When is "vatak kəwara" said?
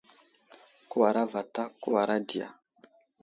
1.31-2.15